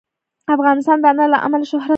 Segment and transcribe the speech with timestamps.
[0.55, 1.89] افغانستان د انار له امله شهرت لري.